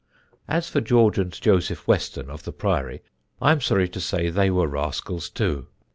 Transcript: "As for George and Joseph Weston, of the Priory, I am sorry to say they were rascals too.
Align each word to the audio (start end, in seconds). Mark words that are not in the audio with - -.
"As 0.47 0.67
for 0.67 0.81
George 0.81 1.19
and 1.19 1.31
Joseph 1.31 1.87
Weston, 1.87 2.27
of 2.31 2.41
the 2.41 2.51
Priory, 2.51 3.03
I 3.39 3.51
am 3.51 3.61
sorry 3.61 3.87
to 3.89 4.01
say 4.01 4.31
they 4.31 4.49
were 4.49 4.65
rascals 4.65 5.29
too. 5.29 5.67